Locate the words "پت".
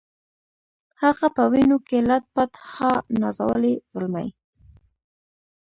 2.35-2.51